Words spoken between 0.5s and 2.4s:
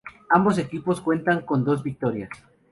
equipos cuentan con dos victorias.